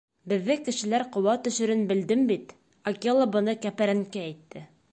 [0.31, 2.55] —Беҙҙе кешеләр ҡыуа төшөрөн белдем бит,—
[2.93, 4.65] Акела быны кәпәренке әйтте.